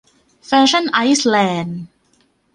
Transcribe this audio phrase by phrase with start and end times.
[0.45, 1.79] แฟชั่นไอส์แลนด์